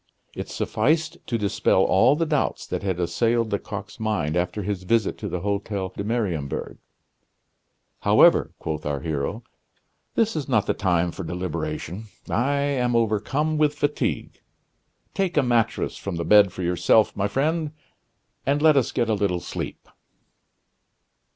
It 0.35 0.49
sufficed 0.49 1.19
to 1.27 1.37
dispel 1.37 1.83
all 1.83 2.15
the 2.15 2.25
doubts 2.25 2.65
that 2.65 2.81
had 2.81 2.99
assailed 2.99 3.51
Lecoq's 3.51 3.99
mind 3.99 4.35
after 4.35 4.63
his 4.63 4.81
visit 4.81 5.15
to 5.19 5.29
the 5.29 5.41
Hotel 5.41 5.89
de 5.95 6.03
Mariembourg. 6.03 6.79
"However," 7.99 8.51
quoth 8.57 8.83
our 8.83 9.01
hero, 9.01 9.43
"this 10.15 10.35
is 10.35 10.49
not 10.49 10.65
the 10.65 10.73
time 10.73 11.11
for 11.11 11.23
deliberation. 11.23 12.05
I 12.27 12.55
am 12.61 12.95
overcome 12.95 13.59
with 13.59 13.75
fatigue; 13.75 14.41
take 15.13 15.37
a 15.37 15.43
mattress 15.43 15.97
from 15.97 16.15
the 16.15 16.25
bed 16.25 16.51
for 16.51 16.63
yourself, 16.63 17.15
my 17.15 17.27
friend, 17.27 17.69
and 18.43 18.59
let 18.59 18.77
us 18.77 18.91
get 18.91 19.07
a 19.07 19.13
little 19.13 19.39
sleep." 19.39 19.87